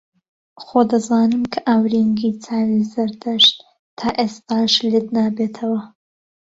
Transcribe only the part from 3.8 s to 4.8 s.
تا ئێستاش